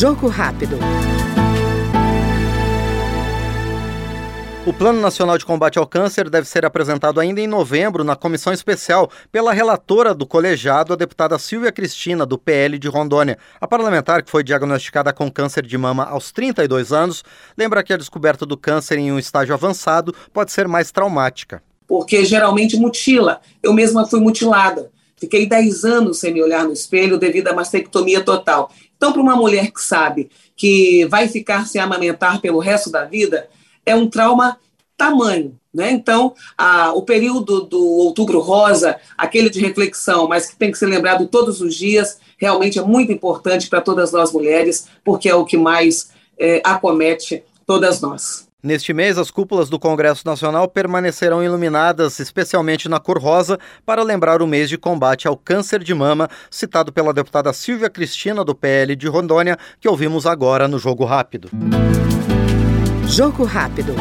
Jogo 0.00 0.28
rápido. 0.28 0.78
O 4.64 4.72
Plano 4.72 4.98
Nacional 4.98 5.36
de 5.36 5.44
Combate 5.44 5.78
ao 5.78 5.86
Câncer 5.86 6.30
deve 6.30 6.48
ser 6.48 6.64
apresentado 6.64 7.20
ainda 7.20 7.38
em 7.38 7.46
novembro 7.46 8.02
na 8.02 8.16
comissão 8.16 8.50
especial 8.50 9.10
pela 9.30 9.52
relatora 9.52 10.14
do 10.14 10.26
colegiado, 10.26 10.94
a 10.94 10.96
deputada 10.96 11.38
Silvia 11.38 11.70
Cristina, 11.70 12.24
do 12.24 12.38
PL 12.38 12.78
de 12.78 12.88
Rondônia. 12.88 13.36
A 13.60 13.68
parlamentar, 13.68 14.22
que 14.22 14.30
foi 14.30 14.42
diagnosticada 14.42 15.12
com 15.12 15.30
câncer 15.30 15.66
de 15.66 15.76
mama 15.76 16.04
aos 16.04 16.32
32 16.32 16.94
anos, 16.94 17.22
lembra 17.54 17.82
que 17.82 17.92
a 17.92 17.98
descoberta 17.98 18.46
do 18.46 18.56
câncer 18.56 18.96
em 18.96 19.12
um 19.12 19.18
estágio 19.18 19.52
avançado 19.52 20.14
pode 20.32 20.50
ser 20.50 20.66
mais 20.66 20.90
traumática. 20.90 21.62
Porque 21.86 22.24
geralmente 22.24 22.74
mutila. 22.78 23.42
Eu 23.62 23.74
mesma 23.74 24.06
fui 24.06 24.18
mutilada. 24.18 24.90
Fiquei 25.20 25.46
10 25.46 25.84
anos 25.84 26.18
sem 26.18 26.32
me 26.32 26.42
olhar 26.42 26.64
no 26.64 26.72
espelho 26.72 27.18
devido 27.18 27.48
à 27.48 27.52
mastectomia 27.52 28.22
total. 28.22 28.72
Então, 28.96 29.12
para 29.12 29.20
uma 29.20 29.36
mulher 29.36 29.70
que 29.70 29.80
sabe 29.80 30.30
que 30.56 31.04
vai 31.06 31.28
ficar 31.28 31.66
sem 31.66 31.80
amamentar 31.80 32.40
pelo 32.40 32.58
resto 32.58 32.90
da 32.90 33.04
vida, 33.04 33.48
é 33.84 33.94
um 33.94 34.08
trauma 34.08 34.58
tamanho. 34.96 35.58
Né? 35.72 35.92
Então, 35.92 36.34
a, 36.58 36.92
o 36.92 37.02
período 37.02 37.62
do 37.62 37.80
outubro 37.80 38.40
rosa, 38.40 38.96
aquele 39.16 39.48
de 39.48 39.60
reflexão, 39.60 40.26
mas 40.26 40.46
que 40.46 40.56
tem 40.56 40.72
que 40.72 40.78
ser 40.78 40.86
lembrado 40.86 41.28
todos 41.28 41.60
os 41.60 41.74
dias, 41.74 42.18
realmente 42.36 42.78
é 42.78 42.82
muito 42.82 43.12
importante 43.12 43.68
para 43.68 43.80
todas 43.80 44.12
nós 44.12 44.32
mulheres, 44.32 44.88
porque 45.04 45.28
é 45.28 45.34
o 45.34 45.44
que 45.44 45.56
mais 45.56 46.10
é, 46.38 46.60
acomete 46.64 47.44
todas 47.66 48.00
nós. 48.00 48.49
Neste 48.62 48.92
mês, 48.92 49.16
as 49.16 49.30
cúpulas 49.30 49.70
do 49.70 49.78
Congresso 49.78 50.26
Nacional 50.26 50.68
permanecerão 50.68 51.42
iluminadas, 51.42 52.18
especialmente 52.18 52.90
na 52.90 53.00
cor 53.00 53.18
rosa, 53.18 53.58
para 53.86 54.02
lembrar 54.02 54.42
o 54.42 54.46
mês 54.46 54.68
de 54.68 54.76
combate 54.76 55.26
ao 55.26 55.34
câncer 55.34 55.82
de 55.82 55.94
mama, 55.94 56.28
citado 56.50 56.92
pela 56.92 57.14
deputada 57.14 57.52
Silvia 57.54 57.88
Cristina, 57.88 58.44
do 58.44 58.54
PL 58.54 58.94
de 58.94 59.08
Rondônia, 59.08 59.56
que 59.80 59.88
ouvimos 59.88 60.26
agora 60.26 60.68
no 60.68 60.78
Jogo 60.78 61.06
Rápido. 61.06 61.48
Jogo 63.06 63.44
Rápido. 63.44 63.94